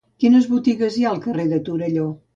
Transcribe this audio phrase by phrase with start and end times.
[0.21, 2.09] Quines botigues hi ha al carrer de Torelló?